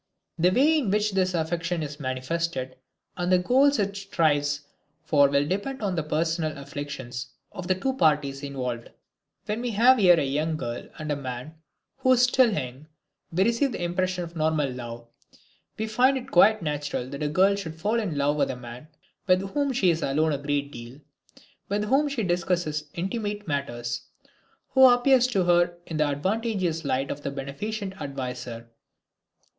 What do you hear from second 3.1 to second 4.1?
and the goals it